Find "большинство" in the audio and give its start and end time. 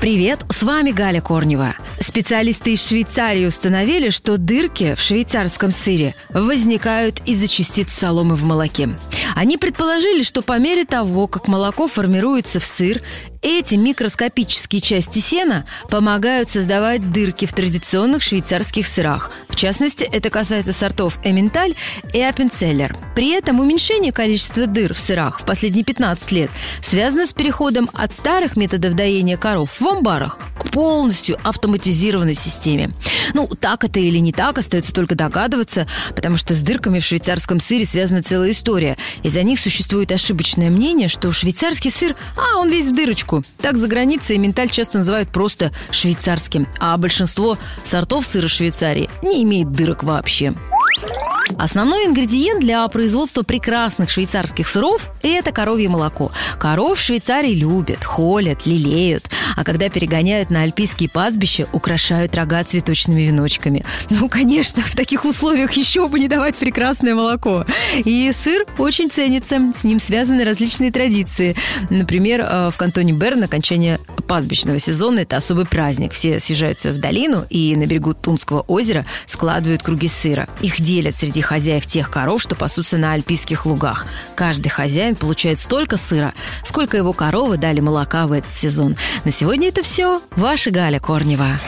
46.96-47.58